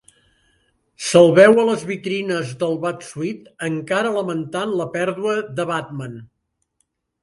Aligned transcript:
S'el 1.07 1.29
veu 1.39 1.61
a 1.65 1.65
les 1.67 1.83
vitrines 1.91 2.55
del 2.65 2.75
Bat-Suit, 2.87 3.55
encara 3.71 4.17
lamentant 4.19 4.77
la 4.83 4.93
pèrdua 5.01 5.41
de 5.63 5.71
Batman. 5.77 6.23